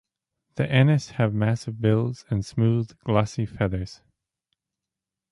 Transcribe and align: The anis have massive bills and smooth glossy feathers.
The 0.55 0.67
anis 0.67 1.11
have 1.11 1.31
massive 1.31 1.79
bills 1.79 2.25
and 2.31 2.43
smooth 2.43 2.97
glossy 3.03 3.45
feathers. 3.45 4.01